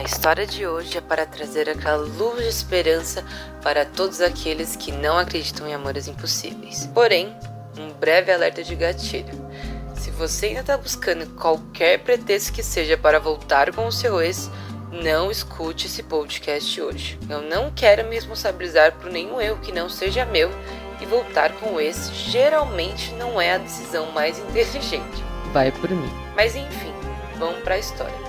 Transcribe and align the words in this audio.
A 0.00 0.02
história 0.02 0.46
de 0.46 0.66
hoje 0.66 0.96
é 0.96 1.00
para 1.02 1.26
trazer 1.26 1.68
aquela 1.68 1.98
luz 1.98 2.38
de 2.38 2.48
esperança 2.48 3.22
para 3.62 3.84
todos 3.84 4.22
aqueles 4.22 4.74
que 4.74 4.90
não 4.90 5.18
acreditam 5.18 5.68
em 5.68 5.74
amores 5.74 6.08
impossíveis. 6.08 6.88
Porém, 6.94 7.36
um 7.78 7.92
breve 7.92 8.32
alerta 8.32 8.64
de 8.64 8.74
gatilho. 8.74 9.46
Se 9.94 10.10
você 10.10 10.46
ainda 10.46 10.60
está 10.60 10.78
buscando 10.78 11.26
qualquer 11.34 11.98
pretexto 11.98 12.50
que 12.50 12.62
seja 12.62 12.96
para 12.96 13.20
voltar 13.20 13.74
com 13.74 13.86
o 13.86 13.92
seu 13.92 14.22
ex, 14.22 14.50
não 14.90 15.30
escute 15.30 15.86
esse 15.86 16.02
podcast 16.02 16.80
hoje. 16.80 17.18
Eu 17.28 17.42
não 17.42 17.70
quero 17.70 18.08
me 18.08 18.14
responsabilizar 18.14 18.92
por 18.92 19.12
nenhum 19.12 19.38
erro 19.38 19.58
que 19.58 19.70
não 19.70 19.90
seja 19.90 20.24
meu 20.24 20.50
e 20.98 21.04
voltar 21.04 21.52
com 21.56 21.74
o 21.74 21.80
ex 21.80 22.10
geralmente 22.10 23.12
não 23.16 23.38
é 23.38 23.52
a 23.52 23.58
decisão 23.58 24.10
mais 24.12 24.38
inteligente. 24.48 25.22
Vai 25.52 25.70
por 25.70 25.90
mim. 25.90 26.10
Mas 26.34 26.56
enfim, 26.56 26.94
vamos 27.38 27.62
para 27.62 27.74
a 27.74 27.78
história. 27.78 28.19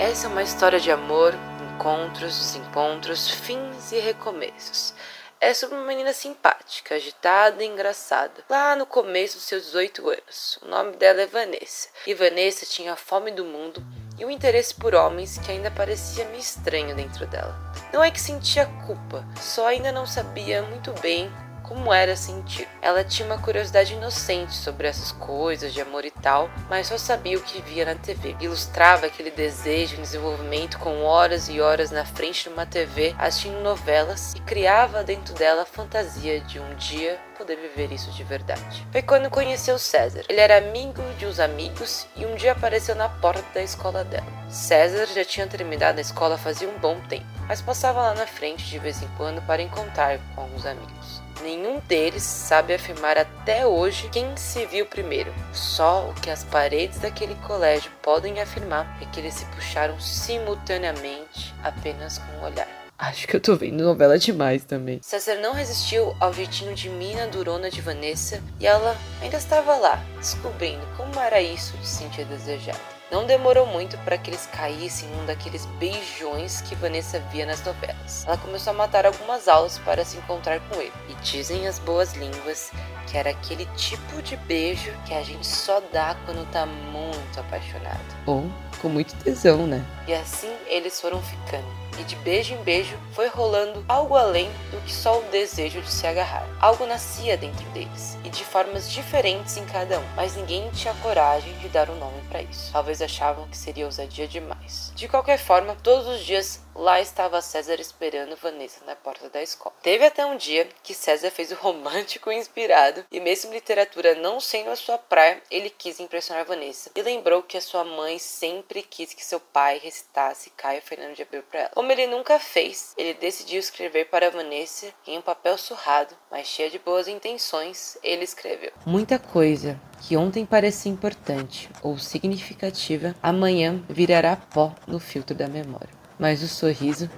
Essa 0.00 0.28
é 0.28 0.30
uma 0.30 0.44
história 0.44 0.78
de 0.78 0.92
amor, 0.92 1.34
encontros, 1.74 2.38
desencontros, 2.38 3.28
fins 3.28 3.90
e 3.90 3.98
recomeços. 3.98 4.94
É 5.40 5.52
sobre 5.52 5.76
uma 5.76 5.88
menina 5.88 6.12
simpática, 6.12 6.94
agitada 6.94 7.64
e 7.64 7.66
engraçada, 7.66 8.44
lá 8.48 8.76
no 8.76 8.86
começo 8.86 9.34
dos 9.34 9.46
seus 9.46 9.64
18 9.64 10.08
anos. 10.08 10.56
O 10.62 10.68
nome 10.68 10.96
dela 10.96 11.22
é 11.22 11.26
Vanessa. 11.26 11.88
E 12.06 12.14
Vanessa 12.14 12.64
tinha 12.64 12.92
a 12.92 12.96
fome 12.96 13.32
do 13.32 13.44
mundo 13.44 13.84
e 14.16 14.24
um 14.24 14.30
interesse 14.30 14.72
por 14.72 14.94
homens 14.94 15.36
que 15.38 15.50
ainda 15.50 15.68
parecia 15.68 16.24
meio 16.26 16.38
estranho 16.38 16.94
dentro 16.94 17.26
dela. 17.26 17.56
Não 17.92 18.02
é 18.02 18.08
que 18.08 18.20
sentia 18.20 18.66
culpa, 18.86 19.26
só 19.40 19.66
ainda 19.66 19.90
não 19.90 20.06
sabia 20.06 20.62
muito 20.62 20.92
bem 21.00 21.28
como 21.68 21.92
era 21.92 22.16
sentir. 22.16 22.66
Ela 22.80 23.04
tinha 23.04 23.26
uma 23.26 23.38
curiosidade 23.38 23.92
inocente 23.92 24.54
sobre 24.54 24.88
essas 24.88 25.12
coisas 25.12 25.74
de 25.74 25.82
amor 25.82 26.06
e 26.06 26.10
tal, 26.10 26.48
mas 26.68 26.86
só 26.86 26.96
sabia 26.96 27.36
o 27.36 27.42
que 27.42 27.60
via 27.60 27.84
na 27.84 27.94
TV. 27.94 28.34
Ilustrava 28.40 29.06
aquele 29.06 29.30
desejo 29.30 29.96
em 29.96 30.00
desenvolvimento 30.00 30.78
com 30.78 31.04
horas 31.04 31.48
e 31.50 31.60
horas 31.60 31.90
na 31.90 32.06
frente 32.06 32.44
de 32.44 32.48
uma 32.48 32.64
TV 32.64 33.14
assistindo 33.18 33.60
novelas 33.60 34.32
e 34.34 34.40
criava 34.40 35.04
dentro 35.04 35.34
dela 35.34 35.62
a 35.62 35.66
fantasia 35.66 36.40
de 36.40 36.58
um 36.58 36.74
dia 36.76 37.18
poder 37.36 37.56
viver 37.56 37.92
isso 37.92 38.10
de 38.10 38.24
verdade. 38.24 38.86
Foi 38.90 39.02
quando 39.02 39.30
conheceu 39.30 39.78
César. 39.78 40.24
Ele 40.28 40.40
era 40.40 40.56
amigo 40.56 41.02
de 41.18 41.26
uns 41.26 41.38
amigos 41.38 42.06
e 42.16 42.24
um 42.24 42.34
dia 42.34 42.52
apareceu 42.52 42.94
na 42.94 43.08
porta 43.08 43.44
da 43.54 43.62
escola 43.62 44.02
dela. 44.02 44.26
César 44.48 45.06
já 45.06 45.24
tinha 45.24 45.46
terminado 45.46 45.98
a 45.98 46.00
escola 46.00 46.38
fazia 46.38 46.68
um 46.68 46.78
bom 46.78 46.98
tempo, 47.08 47.26
mas 47.46 47.60
passava 47.60 48.00
lá 48.00 48.14
na 48.14 48.26
frente 48.26 48.64
de 48.64 48.78
vez 48.78 49.02
em 49.02 49.08
quando 49.16 49.40
para 49.42 49.62
encontrar 49.62 50.18
com 50.34 50.40
alguns 50.40 50.64
amigos. 50.64 51.27
Nenhum 51.42 51.78
deles 51.80 52.22
sabe 52.22 52.74
afirmar 52.74 53.16
até 53.16 53.66
hoje 53.66 54.08
quem 54.10 54.36
se 54.36 54.66
viu 54.66 54.84
primeiro. 54.86 55.32
Só 55.52 56.08
o 56.08 56.14
que 56.14 56.30
as 56.30 56.42
paredes 56.44 56.98
daquele 56.98 57.34
colégio 57.46 57.90
podem 58.02 58.40
afirmar 58.40 58.98
é 59.00 59.06
que 59.06 59.20
eles 59.20 59.34
se 59.34 59.44
puxaram 59.46 59.98
simultaneamente 60.00 61.54
apenas 61.62 62.18
com 62.18 62.32
o 62.32 62.40
um 62.40 62.44
olhar. 62.44 62.68
Acho 62.98 63.28
que 63.28 63.36
eu 63.36 63.40
tô 63.40 63.54
vendo 63.54 63.84
novela 63.84 64.18
demais 64.18 64.64
também. 64.64 64.98
César 65.00 65.36
não 65.36 65.52
resistiu 65.52 66.16
ao 66.18 66.32
jeitinho 66.32 66.74
de 66.74 66.88
mina 66.88 67.28
durona 67.28 67.70
de 67.70 67.80
Vanessa 67.80 68.42
e 68.58 68.66
ela 68.66 68.96
ainda 69.22 69.36
estava 69.36 69.76
lá, 69.76 70.02
descobrindo 70.16 70.84
como 70.96 71.20
era 71.20 71.40
isso 71.40 71.76
de 71.76 71.86
sentir 71.86 72.24
desejada. 72.24 72.97
Não 73.10 73.24
demorou 73.24 73.66
muito 73.66 73.96
para 73.98 74.18
que 74.18 74.28
eles 74.28 74.46
caíssem 74.46 75.08
em 75.08 75.20
um 75.20 75.24
daqueles 75.24 75.64
beijões 75.78 76.60
que 76.60 76.74
Vanessa 76.74 77.18
via 77.32 77.46
nas 77.46 77.64
novelas. 77.64 78.26
Ela 78.26 78.36
começou 78.36 78.70
a 78.72 78.76
matar 78.76 79.06
algumas 79.06 79.48
aulas 79.48 79.78
para 79.78 80.04
se 80.04 80.18
encontrar 80.18 80.60
com 80.68 80.80
ele. 80.80 80.92
E 81.08 81.14
dizem 81.22 81.66
as 81.66 81.78
boas 81.78 82.12
línguas 82.14 82.70
que 83.06 83.16
era 83.16 83.30
aquele 83.30 83.64
tipo 83.76 84.20
de 84.20 84.36
beijo 84.36 84.92
que 85.06 85.14
a 85.14 85.22
gente 85.22 85.46
só 85.46 85.80
dá 85.90 86.14
quando 86.26 86.46
tá 86.52 86.66
muito 86.66 87.40
apaixonado. 87.40 87.98
Ou 88.26 88.44
com 88.82 88.90
muito 88.90 89.14
tesão, 89.16 89.66
né? 89.66 89.82
E 90.06 90.12
assim 90.12 90.54
eles 90.66 91.00
foram 91.00 91.22
ficando 91.22 91.87
e 91.98 92.04
de 92.04 92.16
beijo 92.16 92.54
em 92.54 92.62
beijo 92.62 92.96
foi 93.12 93.28
rolando 93.28 93.84
algo 93.88 94.16
além 94.16 94.50
do 94.70 94.80
que 94.82 94.92
só 94.92 95.18
o 95.18 95.24
desejo 95.30 95.80
de 95.80 95.90
se 95.90 96.06
agarrar. 96.06 96.46
Algo 96.60 96.86
nascia 96.86 97.36
dentro 97.36 97.64
deles 97.70 98.18
e 98.24 98.28
de 98.28 98.44
formas 98.44 98.90
diferentes 98.90 99.56
em 99.56 99.64
cada 99.64 99.98
um, 99.98 100.04
mas 100.14 100.36
ninguém 100.36 100.68
tinha 100.70 100.94
coragem 100.94 101.52
de 101.58 101.68
dar 101.68 101.90
um 101.90 101.96
nome 101.96 102.20
para 102.28 102.42
isso. 102.42 102.72
Talvez 102.72 103.00
achavam 103.00 103.48
que 103.48 103.56
seria 103.56 103.84
ousadia 103.84 104.26
demais. 104.26 104.92
De 104.94 105.08
qualquer 105.08 105.38
forma, 105.38 105.76
todos 105.82 106.06
os 106.06 106.24
dias 106.24 106.60
Lá 106.78 107.00
estava 107.00 107.42
César 107.42 107.80
esperando 107.80 108.36
Vanessa 108.36 108.84
na 108.86 108.94
porta 108.94 109.28
da 109.28 109.42
escola. 109.42 109.74
Teve 109.82 110.06
até 110.06 110.24
um 110.24 110.36
dia 110.36 110.68
que 110.80 110.94
César 110.94 111.28
fez 111.28 111.50
o 111.50 111.56
romântico 111.56 112.30
inspirado, 112.30 113.04
e 113.10 113.18
mesmo 113.18 113.52
literatura 113.52 114.14
não 114.14 114.38
sendo 114.38 114.70
a 114.70 114.76
sua 114.76 114.96
praia, 114.96 115.42
ele 115.50 115.70
quis 115.70 115.98
impressionar 115.98 116.44
Vanessa. 116.44 116.92
E 116.94 117.02
lembrou 117.02 117.42
que 117.42 117.56
a 117.56 117.60
sua 117.60 117.82
mãe 117.82 118.20
sempre 118.20 118.80
quis 118.80 119.12
que 119.12 119.24
seu 119.24 119.40
pai 119.40 119.80
recitasse 119.82 120.50
Caio 120.50 120.80
Fernando 120.80 121.16
de 121.16 121.22
Abreu 121.22 121.42
para 121.42 121.60
ela. 121.62 121.70
Como 121.70 121.90
ele 121.90 122.06
nunca 122.06 122.38
fez, 122.38 122.94
ele 122.96 123.14
decidiu 123.14 123.58
escrever 123.58 124.04
para 124.04 124.30
Vanessa 124.30 124.86
em 125.04 125.18
um 125.18 125.22
papel 125.22 125.58
surrado, 125.58 126.14
mas 126.30 126.46
cheio 126.46 126.70
de 126.70 126.78
boas 126.78 127.08
intenções, 127.08 127.98
ele 128.04 128.22
escreveu: 128.22 128.70
Muita 128.86 129.18
coisa 129.18 129.80
que 130.06 130.16
ontem 130.16 130.46
parecia 130.46 130.92
importante 130.92 131.68
ou 131.82 131.98
significativa, 131.98 133.16
amanhã 133.20 133.84
virará 133.88 134.36
pó 134.36 134.72
no 134.86 135.00
filtro 135.00 135.34
da 135.34 135.48
memória 135.48 135.97
mas 136.18 136.42
o 136.42 136.48
sorriso, 136.48 137.08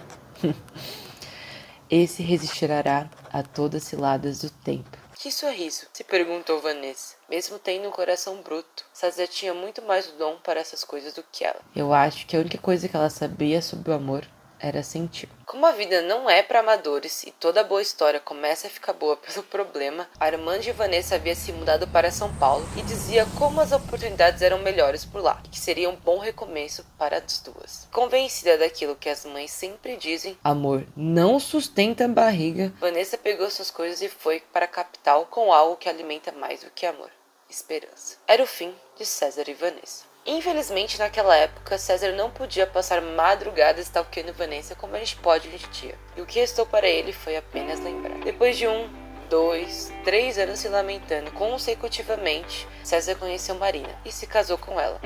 esse 1.90 2.22
resistirá 2.22 3.08
a 3.32 3.42
todas 3.42 3.82
as 3.82 3.88
ciladas 3.88 4.40
do 4.40 4.50
tempo. 4.50 4.98
Que 5.14 5.30
sorriso? 5.30 5.86
se 5.92 6.02
perguntou 6.02 6.60
Vanessa. 6.60 7.14
Mesmo 7.28 7.58
tendo 7.58 7.88
um 7.88 7.90
coração 7.90 8.40
bruto, 8.40 8.84
Sazia 8.92 9.26
tinha 9.26 9.52
muito 9.52 9.82
mais 9.82 10.06
dom 10.12 10.36
para 10.42 10.60
essas 10.60 10.82
coisas 10.82 11.12
do 11.12 11.22
que 11.30 11.44
ela. 11.44 11.60
Eu 11.76 11.92
acho 11.92 12.26
que 12.26 12.36
a 12.36 12.40
única 12.40 12.56
coisa 12.56 12.88
que 12.88 12.96
ela 12.96 13.10
sabia 13.10 13.60
sobre 13.60 13.90
o 13.90 13.94
amor 13.94 14.26
era 14.60 14.82
sentir. 14.82 15.28
Como 15.46 15.66
a 15.66 15.72
vida 15.72 16.02
não 16.02 16.28
é 16.30 16.42
para 16.42 16.60
amadores 16.60 17.24
e 17.24 17.30
toda 17.32 17.64
boa 17.64 17.82
história 17.82 18.20
começa 18.20 18.66
a 18.66 18.70
ficar 18.70 18.92
boa 18.92 19.16
pelo 19.18 19.42
problema, 19.44 20.08
Armand 20.18 20.60
e 20.60 20.72
Vanessa 20.72 21.16
havia 21.16 21.34
se 21.34 21.52
mudado 21.52 21.88
para 21.88 22.10
São 22.10 22.34
Paulo 22.36 22.66
e 22.76 22.82
dizia 22.82 23.26
como 23.38 23.60
as 23.60 23.72
oportunidades 23.72 24.42
eram 24.42 24.58
melhores 24.58 25.04
por 25.04 25.22
lá 25.22 25.40
e 25.44 25.48
que 25.48 25.58
seria 25.58 25.90
um 25.90 25.96
bom 25.96 26.18
recomeço 26.18 26.84
para 26.98 27.18
as 27.18 27.40
duas. 27.40 27.88
Convencida 27.92 28.58
daquilo 28.58 28.96
que 28.96 29.08
as 29.08 29.24
mães 29.24 29.50
sempre 29.50 29.96
dizem, 29.96 30.38
amor 30.44 30.86
não 30.96 31.40
sustenta 31.40 32.04
a 32.04 32.08
barriga, 32.08 32.72
Vanessa 32.78 33.16
pegou 33.18 33.50
suas 33.50 33.70
coisas 33.70 34.02
e 34.02 34.08
foi 34.08 34.40
para 34.52 34.64
a 34.64 34.68
capital 34.68 35.26
com 35.26 35.52
algo 35.52 35.76
que 35.76 35.88
alimenta 35.88 36.32
mais 36.32 36.62
do 36.62 36.70
que 36.70 36.86
amor. 36.86 37.10
Esperança. 37.48 38.16
Era 38.28 38.42
o 38.42 38.46
fim 38.46 38.72
de 38.96 39.04
César 39.04 39.48
e 39.48 39.54
Vanessa. 39.54 40.09
Infelizmente, 40.26 40.98
naquela 40.98 41.34
época, 41.34 41.78
César 41.78 42.12
não 42.12 42.30
podia 42.30 42.66
passar 42.66 43.00
madrugadas 43.00 43.86
stalkeando 43.86 44.34
Vanessa 44.34 44.74
como 44.74 44.94
a 44.94 44.98
gente 44.98 45.16
pode 45.16 45.48
hoje 45.48 45.66
em 45.66 45.70
dia. 45.70 45.98
E 46.16 46.20
o 46.20 46.26
que 46.26 46.38
restou 46.38 46.66
para 46.66 46.88
ele 46.88 47.12
foi 47.12 47.36
apenas 47.36 47.80
lembrar. 47.80 48.18
Depois 48.20 48.56
de 48.56 48.68
um, 48.68 48.88
dois, 49.30 49.92
três 50.04 50.38
anos 50.38 50.60
se 50.60 50.68
lamentando 50.68 51.30
consecutivamente, 51.32 52.68
César 52.84 53.14
conheceu 53.14 53.54
Marina 53.54 53.98
e 54.04 54.12
se 54.12 54.26
casou 54.26 54.58
com 54.58 54.78
ela. 54.78 55.00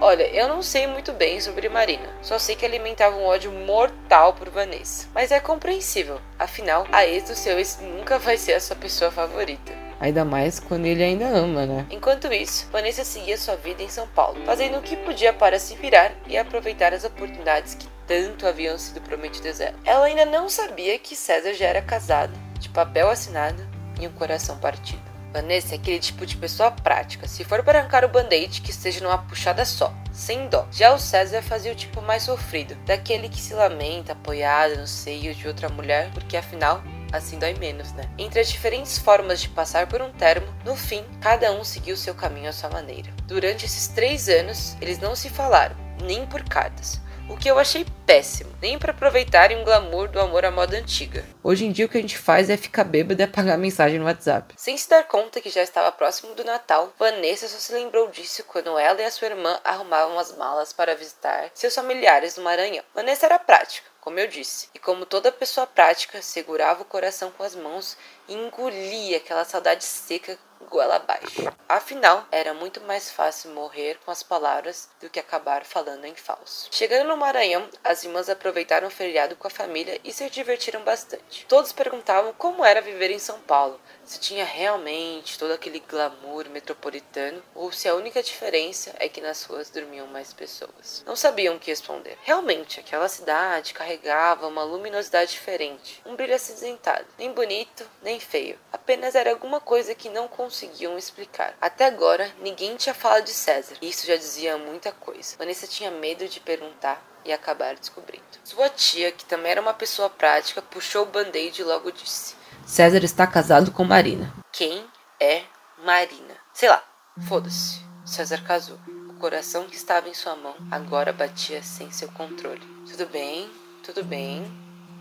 Olha, 0.00 0.24
eu 0.28 0.46
não 0.48 0.60
sei 0.60 0.86
muito 0.86 1.12
bem 1.12 1.40
sobre 1.40 1.68
Marina, 1.68 2.12
só 2.20 2.38
sei 2.38 2.54
que 2.54 2.66
alimentava 2.66 3.16
um 3.16 3.24
ódio 3.24 3.50
mortal 3.50 4.34
por 4.34 4.50
Vanessa. 4.50 5.08
Mas 5.14 5.30
é 5.30 5.40
compreensível, 5.40 6.20
afinal, 6.38 6.86
a 6.92 7.06
ex 7.06 7.24
do 7.24 7.34
seu 7.34 7.58
ex 7.58 7.78
nunca 7.80 8.18
vai 8.18 8.36
ser 8.36 8.52
a 8.52 8.60
sua 8.60 8.76
pessoa 8.76 9.10
favorita. 9.10 9.83
Ainda 10.00 10.24
mais 10.24 10.58
quando 10.60 10.86
ele 10.86 11.02
ainda 11.02 11.28
ama, 11.28 11.66
né? 11.66 11.86
Enquanto 11.90 12.32
isso, 12.32 12.68
Vanessa 12.70 13.04
seguia 13.04 13.38
sua 13.38 13.56
vida 13.56 13.82
em 13.82 13.88
São 13.88 14.06
Paulo, 14.08 14.44
fazendo 14.44 14.78
o 14.78 14.82
que 14.82 14.96
podia 14.96 15.32
para 15.32 15.58
se 15.58 15.74
virar 15.76 16.12
e 16.26 16.36
aproveitar 16.36 16.92
as 16.92 17.04
oportunidades 17.04 17.74
que 17.74 17.88
tanto 18.06 18.46
haviam 18.46 18.78
sido 18.78 19.00
prometidas 19.00 19.60
a 19.60 19.64
ela. 19.64 19.76
Ela 19.84 20.06
ainda 20.06 20.24
não 20.24 20.48
sabia 20.48 20.98
que 20.98 21.16
César 21.16 21.54
já 21.54 21.66
era 21.66 21.82
casado, 21.82 22.32
de 22.58 22.68
papel 22.68 23.08
assinado 23.08 23.66
e 24.00 24.06
um 24.06 24.12
coração 24.12 24.58
partido. 24.58 25.14
Vanessa 25.32 25.74
é 25.74 25.78
aquele 25.78 25.98
tipo 25.98 26.24
de 26.24 26.36
pessoa 26.36 26.70
prática. 26.70 27.26
Se 27.26 27.42
for 27.42 27.60
para 27.64 27.80
arrancar 27.80 28.04
o 28.04 28.08
band-aid, 28.08 28.60
que 28.60 28.72
seja 28.72 29.02
numa 29.02 29.18
puxada 29.18 29.64
só, 29.64 29.92
sem 30.12 30.46
dó. 30.46 30.64
Já 30.70 30.94
o 30.94 30.98
César 30.98 31.42
fazia 31.42 31.72
o 31.72 31.74
tipo 31.74 32.00
mais 32.00 32.22
sofrido, 32.22 32.76
daquele 32.86 33.28
que 33.28 33.40
se 33.40 33.52
lamenta 33.52 34.12
apoiado 34.12 34.76
no 34.76 34.86
seio 34.86 35.34
de 35.34 35.48
outra 35.48 35.68
mulher, 35.68 36.08
porque 36.14 36.36
afinal 36.36 36.84
assim 37.16 37.38
dói 37.38 37.54
menos, 37.54 37.92
né? 37.92 38.08
Entre 38.18 38.40
as 38.40 38.48
diferentes 38.48 38.98
formas 38.98 39.40
de 39.40 39.48
passar 39.48 39.86
por 39.86 40.02
um 40.02 40.10
termo, 40.12 40.46
no 40.64 40.76
fim, 40.76 41.04
cada 41.20 41.52
um 41.52 41.64
seguiu 41.64 41.96
seu 41.96 42.14
caminho 42.14 42.48
à 42.48 42.52
sua 42.52 42.70
maneira. 42.70 43.10
Durante 43.26 43.64
esses 43.64 43.88
três 43.88 44.28
anos, 44.28 44.76
eles 44.80 44.98
não 44.98 45.14
se 45.14 45.30
falaram, 45.30 45.76
nem 46.02 46.26
por 46.26 46.42
cartas, 46.48 47.00
o 47.28 47.36
que 47.36 47.50
eu 47.50 47.58
achei 47.58 47.86
péssimo, 48.04 48.52
nem 48.60 48.78
para 48.78 48.90
aproveitarem 48.90 49.56
um 49.58 49.64
glamour 49.64 50.08
do 50.08 50.20
amor 50.20 50.44
à 50.44 50.50
moda 50.50 50.76
antiga. 50.76 51.24
Hoje 51.42 51.64
em 51.64 51.72
dia 51.72 51.86
o 51.86 51.88
que 51.88 51.96
a 51.96 52.00
gente 52.00 52.18
faz 52.18 52.50
é 52.50 52.56
ficar 52.56 52.84
bêbado 52.84 53.20
e 53.20 53.24
apagar 53.24 53.56
mensagem 53.56 53.98
no 53.98 54.04
WhatsApp. 54.04 54.54
Sem 54.56 54.76
se 54.76 54.88
dar 54.88 55.04
conta 55.04 55.40
que 55.40 55.48
já 55.48 55.62
estava 55.62 55.90
próximo 55.90 56.34
do 56.34 56.44
Natal, 56.44 56.92
Vanessa 56.98 57.48
só 57.48 57.58
se 57.58 57.72
lembrou 57.72 58.10
disso 58.10 58.44
quando 58.44 58.78
ela 58.78 59.00
e 59.00 59.04
a 59.04 59.10
sua 59.10 59.28
irmã 59.28 59.58
arrumavam 59.64 60.18
as 60.18 60.36
malas 60.36 60.72
para 60.72 60.94
visitar 60.94 61.50
seus 61.54 61.74
familiares 61.74 62.36
no 62.36 62.44
Maranhão. 62.44 62.84
Vanessa 62.94 63.26
era 63.26 63.38
prática, 63.38 63.88
como 64.04 64.18
eu 64.18 64.28
disse, 64.28 64.68
e 64.74 64.78
como 64.78 65.06
toda 65.06 65.32
pessoa 65.32 65.66
prática, 65.66 66.20
segurava 66.20 66.82
o 66.82 66.84
coração 66.84 67.30
com 67.30 67.42
as 67.42 67.54
mãos 67.54 67.96
e 68.28 68.34
engolia 68.34 69.16
aquela 69.16 69.46
saudade 69.46 69.82
seca 69.82 70.38
goela 70.68 70.96
abaixo. 70.96 71.52
Afinal, 71.68 72.26
era 72.30 72.52
muito 72.52 72.80
mais 72.82 73.10
fácil 73.10 73.50
morrer 73.52 73.98
com 74.04 74.10
as 74.10 74.22
palavras 74.22 74.88
do 75.00 75.08
que 75.08 75.20
acabar 75.20 75.64
falando 75.64 76.04
em 76.04 76.14
falso. 76.14 76.68
Chegando 76.70 77.08
no 77.08 77.16
Maranhão, 77.16 77.68
as 77.82 78.04
irmãs 78.04 78.28
aproveitaram 78.28 78.88
o 78.88 78.90
feriado 78.90 79.36
com 79.36 79.46
a 79.46 79.50
família 79.50 80.00
e 80.04 80.12
se 80.12 80.28
divertiram 80.30 80.82
bastante. 80.82 81.46
Todos 81.46 81.72
perguntavam 81.72 82.32
como 82.34 82.64
era 82.64 82.80
viver 82.80 83.10
em 83.10 83.18
São 83.18 83.40
Paulo, 83.40 83.80
se 84.04 84.20
tinha 84.20 84.44
realmente 84.44 85.38
todo 85.38 85.52
aquele 85.52 85.80
glamour 85.80 86.48
metropolitano 86.50 87.42
ou 87.54 87.72
se 87.72 87.88
a 87.88 87.94
única 87.94 88.22
diferença 88.22 88.94
é 88.98 89.08
que 89.08 89.20
nas 89.20 89.44
ruas 89.44 89.70
dormiam 89.70 90.06
mais 90.06 90.32
pessoas. 90.32 91.02
Não 91.06 91.16
sabiam 91.16 91.56
o 91.56 91.58
que 91.58 91.70
responder. 91.70 92.18
Realmente, 92.22 92.80
aquela 92.80 93.08
cidade 93.08 93.74
carregava 93.74 94.46
uma 94.46 94.62
luminosidade 94.62 95.32
diferente, 95.32 96.02
um 96.04 96.14
brilho 96.14 96.34
acinzentado, 96.34 97.06
nem 97.18 97.32
bonito, 97.32 97.88
nem 98.02 98.20
feio. 98.20 98.58
Apenas 98.72 99.14
era 99.14 99.30
alguma 99.30 99.60
coisa 99.60 99.94
que 99.94 100.08
não 100.08 100.28
conseguiam 100.44 100.98
explicar. 100.98 101.54
Até 101.58 101.86
agora, 101.86 102.30
ninguém 102.40 102.76
tinha 102.76 102.94
falado 102.94 103.24
de 103.24 103.30
César. 103.30 103.76
Isso 103.80 104.06
já 104.06 104.14
dizia 104.14 104.58
muita 104.58 104.92
coisa. 104.92 105.36
Vanessa 105.38 105.66
tinha 105.66 105.90
medo 105.90 106.28
de 106.28 106.38
perguntar 106.38 107.02
e 107.24 107.32
acabar 107.32 107.74
descobrindo. 107.74 108.24
Sua 108.44 108.68
tia, 108.68 109.10
que 109.10 109.24
também 109.24 109.52
era 109.52 109.60
uma 109.60 109.72
pessoa 109.72 110.10
prática, 110.10 110.60
puxou 110.60 111.04
o 111.04 111.06
band-aid 111.06 111.58
e 111.58 111.64
logo 111.64 111.90
disse: 111.90 112.36
César 112.66 113.02
está 113.02 113.26
casado 113.26 113.72
com 113.72 113.84
Marina. 113.84 114.32
Quem 114.52 114.86
é 115.18 115.44
Marina? 115.82 116.34
Sei 116.52 116.68
lá, 116.68 116.84
foda-se. 117.26 117.82
César 118.04 118.42
casou. 118.44 118.78
O 119.08 119.14
coração 119.14 119.64
que 119.64 119.76
estava 119.76 120.10
em 120.10 120.14
sua 120.14 120.36
mão 120.36 120.54
agora 120.70 121.10
batia 121.10 121.62
sem 121.62 121.90
seu 121.90 122.08
controle. 122.10 122.60
Tudo 122.86 123.06
bem, 123.06 123.50
tudo 123.82 124.04
bem, 124.04 124.44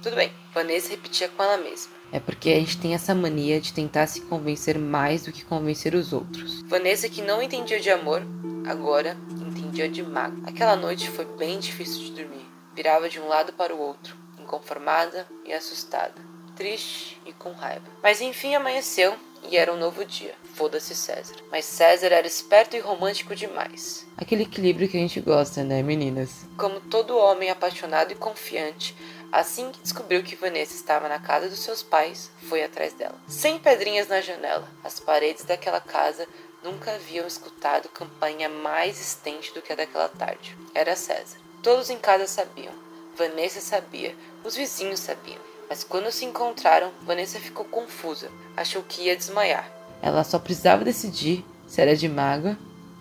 tudo 0.03 0.17
bem. 0.17 0.31
Vanessa 0.53 0.89
repetia 0.89 1.29
com 1.29 1.41
ela 1.41 1.57
mesma. 1.57 1.93
É 2.11 2.19
porque 2.19 2.49
a 2.49 2.59
gente 2.59 2.77
tem 2.77 2.93
essa 2.93 3.15
mania 3.15 3.59
de 3.59 3.73
tentar 3.73 4.05
se 4.05 4.21
convencer 4.21 4.77
mais 4.77 5.23
do 5.23 5.31
que 5.31 5.45
convencer 5.45 5.95
os 5.95 6.11
outros. 6.13 6.61
Vanessa, 6.63 7.09
que 7.09 7.21
não 7.21 7.41
entendia 7.41 7.79
de 7.79 7.89
amor, 7.89 8.21
agora 8.67 9.17
entendia 9.31 9.89
de 9.89 10.03
mago. 10.03 10.43
Aquela 10.45 10.75
noite 10.75 11.09
foi 11.09 11.25
bem 11.25 11.57
difícil 11.57 12.03
de 12.03 12.11
dormir. 12.11 12.45
Virava 12.75 13.09
de 13.09 13.19
um 13.19 13.27
lado 13.27 13.53
para 13.53 13.73
o 13.73 13.79
outro, 13.79 14.15
inconformada 14.37 15.25
e 15.45 15.53
assustada 15.53 16.33
triste 16.55 17.19
e 17.25 17.33
com 17.33 17.51
raiva. 17.51 17.85
Mas 18.01 18.21
enfim 18.21 18.55
amanheceu 18.55 19.15
e 19.49 19.57
era 19.57 19.73
um 19.73 19.77
novo 19.77 20.05
dia. 20.05 20.33
Foda-se 20.53 20.95
César. 20.95 21.35
Mas 21.51 21.65
César 21.65 22.07
era 22.07 22.27
esperto 22.27 22.75
e 22.75 22.79
romântico 22.79 23.35
demais. 23.35 24.07
Aquele 24.15 24.43
equilíbrio 24.43 24.87
que 24.87 24.97
a 24.97 24.99
gente 24.99 25.19
gosta, 25.19 25.63
né, 25.63 25.81
meninas? 25.81 26.45
Como 26.57 26.79
todo 26.79 27.17
homem 27.17 27.49
apaixonado 27.49 28.11
e 28.11 28.15
confiante, 28.15 28.95
assim 29.33 29.71
que 29.71 29.81
descobriu 29.81 30.21
que 30.21 30.35
Vanessa 30.35 30.75
estava 30.75 31.09
na 31.09 31.17
casa 31.17 31.49
dos 31.49 31.59
seus 31.59 31.81
pais, 31.81 32.29
foi 32.47 32.63
atrás 32.63 32.93
dela. 32.93 33.15
Sem 33.27 33.57
pedrinhas 33.57 34.07
na 34.07 34.21
janela, 34.21 34.67
as 34.83 34.99
paredes 34.99 35.43
daquela 35.43 35.81
casa 35.81 36.27
nunca 36.63 36.93
haviam 36.93 37.25
escutado 37.25 37.89
campanha 37.89 38.47
mais 38.47 39.01
extensa 39.01 39.53
do 39.53 39.61
que 39.61 39.73
a 39.73 39.75
daquela 39.75 40.07
tarde. 40.07 40.55
Era 40.73 40.95
César. 40.95 41.37
Todos 41.63 41.89
em 41.89 41.97
casa 41.97 42.27
sabiam. 42.27 42.73
Vanessa 43.17 43.59
sabia. 43.59 44.15
Os 44.43 44.55
vizinhos 44.55 44.99
sabiam. 44.99 45.41
Mas 45.67 45.83
quando 45.83 46.11
se 46.11 46.25
encontraram, 46.25 46.91
Vanessa 47.01 47.39
ficou 47.39 47.65
confusa. 47.65 48.29
Achou 48.55 48.83
que 48.83 49.03
ia 49.03 49.15
desmaiar. 49.15 49.69
Ela 50.01 50.23
só 50.23 50.37
precisava 50.37 50.83
decidir 50.83 51.43
se 51.67 51.81
era 51.81 51.95
de 51.95 52.07
mágoa 52.07 52.57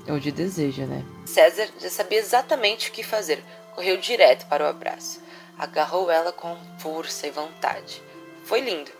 ou 0.08 0.19
de 0.19 0.32
desejo, 0.32 0.82
né? 0.87 1.05
César 1.26 1.69
já 1.79 1.90
sabia 1.90 2.19
exatamente 2.19 2.88
o 2.88 2.93
que 2.93 3.02
fazer. 3.02 3.43
Correu 3.75 3.96
direto 3.96 4.46
para 4.46 4.64
o 4.64 4.69
abraço. 4.69 5.20
Agarrou 5.58 6.10
ela 6.10 6.32
com 6.32 6.56
força 6.78 7.26
e 7.26 7.31
vontade. 7.31 8.02
Foi 8.44 8.60
lindo. 8.60 8.90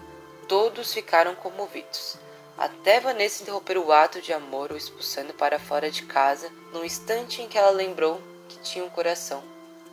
Todos 0.49 0.93
ficaram 0.93 1.35
comovidos. 1.35 2.17
Até 2.57 3.01
Vanessa 3.01 3.43
interromper 3.43 3.79
o 3.79 3.93
ato 3.93 4.21
de 4.21 4.33
amor 4.33 4.71
o 4.71 4.77
expulsando 4.77 5.33
para 5.35 5.59
fora 5.59 5.91
de 5.91 6.03
casa, 6.03 6.51
no 6.73 6.85
instante 6.85 7.43
em 7.43 7.49
que 7.49 7.59
ela 7.59 7.71
lembrou 7.71 8.21
que 8.49 8.59
tinha 8.59 8.85
um 8.85 8.91
coração 8.91 9.43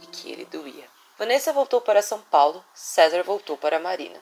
e 0.04 0.06
que 0.08 0.32
ele 0.32 0.46
doía. 0.46 0.86
Vanessa 1.18 1.52
voltou 1.52 1.82
para 1.82 2.02
São 2.02 2.22
Paulo, 2.22 2.64
César 2.74 3.24
voltou 3.24 3.58
para 3.58 3.80
Marina. 3.80 4.18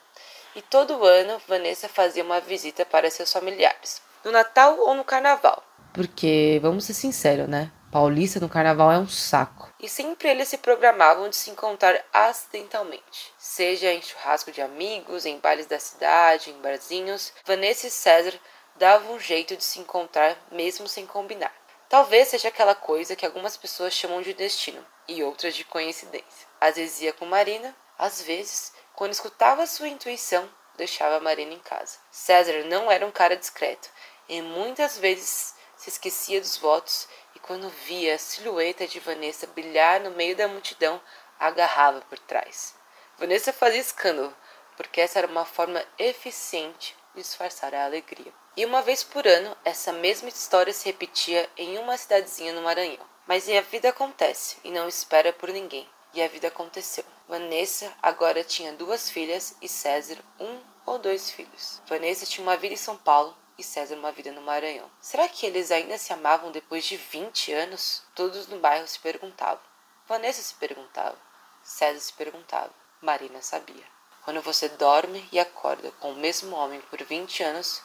E 0.55 0.61
todo 0.61 1.05
ano 1.05 1.41
Vanessa 1.47 1.87
fazia 1.87 2.23
uma 2.23 2.39
visita 2.39 2.85
para 2.85 3.11
seus 3.11 3.31
familiares, 3.31 4.01
no 4.23 4.31
Natal 4.31 4.79
ou 4.79 4.95
no 4.95 5.03
Carnaval. 5.03 5.63
Porque, 5.93 6.59
vamos 6.61 6.85
ser 6.85 6.93
sinceros, 6.93 7.47
né? 7.47 7.71
Paulista 7.91 8.39
no 8.41 8.49
carnaval 8.49 8.91
é 8.91 8.97
um 8.97 9.07
saco. 9.07 9.71
E 9.79 9.87
sempre 9.87 10.27
eles 10.27 10.49
se 10.49 10.57
programavam 10.57 11.29
de 11.29 11.37
se 11.37 11.49
encontrar 11.49 12.03
acidentalmente. 12.11 13.33
Seja 13.37 13.93
em 13.93 14.01
churrasco 14.01 14.51
de 14.51 14.61
amigos, 14.61 15.25
em 15.25 15.39
bailes 15.39 15.67
da 15.67 15.79
cidade, 15.79 16.51
em 16.51 16.61
barzinhos, 16.61 17.31
Vanessa 17.45 17.87
e 17.87 17.91
César 17.91 18.33
davam 18.75 19.15
um 19.15 19.19
jeito 19.19 19.55
de 19.55 19.63
se 19.63 19.79
encontrar 19.79 20.37
mesmo 20.51 20.87
sem 20.87 21.05
combinar. 21.05 21.53
Talvez 21.87 22.27
seja 22.27 22.49
aquela 22.49 22.75
coisa 22.75 23.15
que 23.15 23.25
algumas 23.25 23.55
pessoas 23.55 23.93
chamam 23.93 24.21
de 24.21 24.33
destino 24.33 24.85
e 25.07 25.23
outras 25.23 25.55
de 25.55 25.63
coincidência. 25.63 26.47
Às 26.59 26.75
vezes 26.75 27.01
ia 27.01 27.13
com 27.13 27.25
Marina, 27.25 27.73
às 27.97 28.21
vezes, 28.21 28.73
quando 28.93 29.13
escutava 29.13 29.65
sua 29.65 29.87
intuição, 29.87 30.49
deixava 30.75 31.21
Marina 31.21 31.53
em 31.53 31.59
casa. 31.59 31.97
César 32.11 32.65
não 32.65 32.91
era 32.91 33.05
um 33.05 33.11
cara 33.11 33.37
discreto 33.37 33.89
e 34.27 34.41
muitas 34.41 34.97
vezes 34.97 35.55
se 35.77 35.89
esquecia 35.89 36.41
dos 36.41 36.57
votos 36.57 37.07
quando 37.47 37.69
via 37.69 38.15
a 38.15 38.17
silhueta 38.19 38.85
de 38.85 38.99
Vanessa 38.99 39.47
brilhar 39.47 40.01
no 40.01 40.11
meio 40.11 40.35
da 40.35 40.49
multidão, 40.49 41.01
agarrava 41.39 42.01
por 42.01 42.19
trás. 42.19 42.75
Vanessa 43.17 43.53
fazia 43.53 43.79
escândalo, 43.79 44.35
porque 44.75 44.99
essa 44.99 45.19
era 45.19 45.27
uma 45.27 45.45
forma 45.45 45.81
eficiente 45.97 46.93
de 47.15 47.21
disfarçar 47.21 47.73
a 47.73 47.85
alegria. 47.85 48.33
E 48.55 48.65
uma 48.65 48.81
vez 48.81 49.03
por 49.03 49.25
ano, 49.25 49.55
essa 49.63 49.93
mesma 49.93 50.27
história 50.27 50.73
se 50.73 50.85
repetia 50.85 51.49
em 51.55 51.77
uma 51.77 51.97
cidadezinha 51.97 52.51
no 52.51 52.61
Maranhão. 52.61 53.05
Mas 53.25 53.47
a 53.49 53.61
vida 53.61 53.89
acontece 53.89 54.57
e 54.63 54.69
não 54.69 54.87
espera 54.87 55.31
por 55.31 55.49
ninguém. 55.49 55.87
E 56.13 56.21
a 56.21 56.27
vida 56.27 56.49
aconteceu. 56.49 57.03
Vanessa 57.27 57.93
agora 58.01 58.43
tinha 58.43 58.73
duas 58.73 59.09
filhas 59.09 59.55
e 59.61 59.69
César 59.69 60.17
um 60.39 60.59
ou 60.85 60.97
dois 60.97 61.31
filhos. 61.31 61.81
Vanessa 61.85 62.25
tinha 62.25 62.45
uma 62.45 62.57
vida 62.57 62.73
em 62.73 62.77
São 62.77 62.97
Paulo 62.97 63.37
e 63.57 63.63
César 63.63 63.95
uma 63.95 64.11
vida 64.11 64.31
no 64.31 64.41
Maranhão. 64.41 64.89
Será 65.01 65.27
que 65.27 65.45
eles 65.45 65.71
ainda 65.71 65.97
se 65.97 66.13
amavam 66.13 66.51
depois 66.51 66.85
de 66.85 66.97
20 66.97 67.53
anos? 67.53 68.03
Todos 68.13 68.47
no 68.47 68.59
bairro 68.59 68.87
se 68.87 68.99
perguntavam. 68.99 69.61
Vanessa 70.07 70.41
se 70.41 70.53
perguntava. 70.55 71.17
César 71.63 71.99
se 71.99 72.13
perguntava. 72.13 72.71
Marina 73.01 73.41
sabia. 73.41 73.85
Quando 74.23 74.41
você 74.41 74.67
dorme 74.69 75.27
e 75.31 75.39
acorda 75.39 75.91
com 75.99 76.11
o 76.11 76.15
mesmo 76.15 76.55
homem 76.55 76.81
por 76.89 77.01
20 77.01 77.43
anos, 77.43 77.81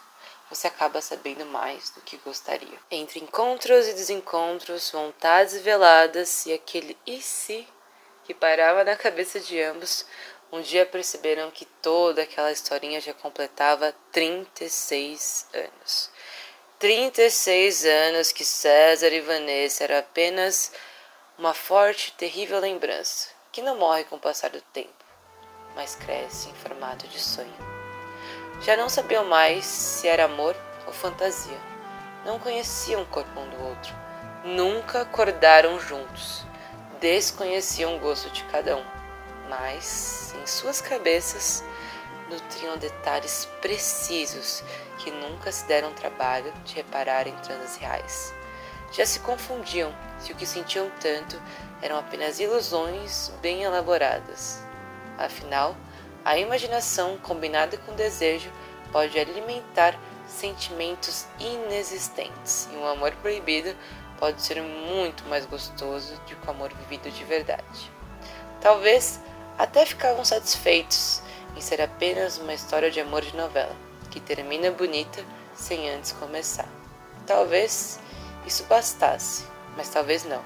você 0.49 0.67
acaba 0.67 1.01
sabendo 1.01 1.47
mais 1.47 1.91
do 1.91 2.01
que 2.01 2.17
gostaria. 2.19 2.79
Entre 2.91 3.21
encontros 3.21 3.87
e 3.87 3.95
desencontros, 3.95 4.91
vontades 4.91 5.61
veladas 5.61 6.45
e 6.47 6.53
aquele 6.53 6.99
e 7.07 7.23
se 7.23 7.67
que 8.25 8.35
parava 8.35 8.85
na 8.85 8.97
cabeça 8.97 9.41
de 9.41 9.61
ambos, 9.61 10.07
um 10.53 10.61
dia 10.61 10.85
perceberam 10.85 11.51
que 11.51 11.65
toda 11.65 12.23
aquela 12.23 12.53
historinha 12.53 13.01
já 13.01 13.15
completava 13.15 13.95
36 14.13 15.49
anos. 15.55 16.11
36 16.79 17.87
anos 17.87 18.33
que 18.33 18.45
César 18.45 19.09
e 19.09 19.21
Vanessa 19.21 19.85
era 19.85 20.01
apenas 20.01 20.71
uma 21.39 21.55
forte 21.55 22.13
terrível 22.13 22.61
lembrança, 22.61 23.31
que 23.51 23.63
não 23.63 23.79
morre 23.79 24.05
com 24.05 24.17
o 24.17 24.21
passar 24.21 24.51
do 24.51 24.61
tempo, 24.61 24.93
mas 25.75 25.97
cresce 25.97 26.51
em 26.51 26.55
formato 26.55 27.09
de 27.09 27.19
sonho. 27.19 27.57
Já 28.61 28.77
não 28.77 28.91
sabiam 28.91 29.25
mais 29.25 29.65
se 29.65 30.07
era 30.07 30.25
amor 30.25 30.55
ou 30.87 30.93
fantasia. 30.93 31.59
Não 32.27 32.39
conheciam 32.39 33.03
o 33.03 33.07
corpo 33.07 33.41
um 33.41 33.49
do 33.49 33.65
outro. 33.65 33.95
Nunca 34.45 35.01
acordaram 35.01 35.81
juntos. 35.81 36.45
Desconheciam 37.01 37.97
o 37.97 37.99
gosto 37.99 38.29
de 38.31 38.45
cada 38.45 38.77
um. 38.77 39.02
Mas, 39.49 40.35
em 40.41 40.47
suas 40.47 40.81
cabeças, 40.81 41.63
nutriam 42.31 42.77
detalhes 42.79 43.47
precisos 43.61 44.65
que 44.99 45.11
nunca 45.11 45.53
se 45.53 45.67
deram 45.67 45.93
trabalho 45.93 46.53
de 46.65 46.75
reparar 46.75 47.27
em 47.27 47.35
transes 47.37 47.77
reais. 47.77 48.35
Já 48.93 49.07
se 49.07 49.21
confundiam 49.21 49.95
se 50.19 50.33
o 50.33 50.37
que 50.37 50.47
sentiam 50.47 50.91
tanto 51.01 51.41
eram 51.81 51.99
apenas 51.99 52.39
ilusões 52.39 53.33
bem 53.41 53.63
elaboradas. 53.63 54.63
Afinal, 55.19 55.77
a 56.25 56.39
imaginação 56.39 57.19
combinada 57.19 57.77
com 57.79 57.95
desejo 57.95 58.51
pode 58.93 59.19
alimentar 59.19 59.99
sentimentos 60.27 61.27
inexistentes, 61.39 62.69
e 62.73 62.77
um 62.77 62.87
amor 62.87 63.13
proibido 63.17 63.77
pode 64.19 64.41
ser 64.41 64.63
muito 64.63 65.25
mais 65.25 65.45
gostoso 65.47 66.15
do 66.15 66.21
que 66.21 66.47
o 66.47 66.51
amor 66.51 66.73
vivido 66.73 67.11
de 67.11 67.25
verdade. 67.25 67.91
Talvez 68.61 69.21
até 69.59 69.85
ficavam 69.87 70.25
satisfeitos 70.25 71.23
em 71.57 71.61
ser 71.61 71.81
apenas 71.81 72.39
uma 72.39 72.55
história 72.55 72.91
de 72.91 73.01
amor 73.01 73.23
de 73.23 73.37
novela, 73.37 73.75
que 74.11 74.21
termina 74.21 74.71
bonita 74.71 75.25
sem 75.55 75.91
antes 75.91 76.13
começar. 76.13 76.69
Talvez 77.27 78.01
isso 78.47 78.65
bastasse, 78.65 79.45
mas 79.77 79.89
talvez 79.89 80.25
não. 80.25 80.43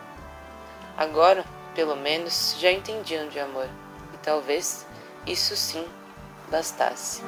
Agora, 0.96 1.44
pelo 1.74 1.96
menos, 1.96 2.56
já 2.58 2.70
entendiam 2.70 3.28
de 3.28 3.38
amor, 3.38 3.68
e 4.14 4.18
talvez 4.18 4.86
isso 5.26 5.56
sim 5.56 5.86
bastasse. 6.50 7.22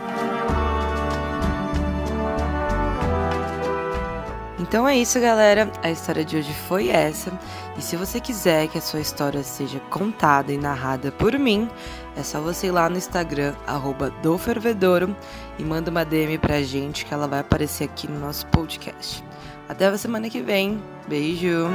Então 4.68 4.86
é 4.86 4.98
isso, 4.98 5.18
galera. 5.18 5.72
A 5.82 5.90
história 5.90 6.22
de 6.22 6.36
hoje 6.36 6.52
foi 6.68 6.90
essa. 6.90 7.32
E 7.78 7.80
se 7.80 7.96
você 7.96 8.20
quiser 8.20 8.68
que 8.68 8.76
a 8.76 8.82
sua 8.82 9.00
história 9.00 9.42
seja 9.42 9.80
contada 9.88 10.52
e 10.52 10.58
narrada 10.58 11.10
por 11.10 11.38
mim, 11.38 11.70
é 12.14 12.22
só 12.22 12.38
você 12.38 12.66
ir 12.66 12.72
lá 12.72 12.86
no 12.90 12.98
Instagram, 12.98 13.54
dofervedouro, 14.22 15.16
e 15.58 15.62
manda 15.64 15.90
uma 15.90 16.04
DM 16.04 16.36
pra 16.36 16.60
gente 16.60 17.06
que 17.06 17.14
ela 17.14 17.26
vai 17.26 17.40
aparecer 17.40 17.84
aqui 17.84 18.06
no 18.06 18.20
nosso 18.20 18.46
podcast. 18.48 19.24
Até 19.66 19.86
a 19.86 19.96
semana 19.96 20.28
que 20.28 20.42
vem. 20.42 20.82
Beijo! 21.08 21.68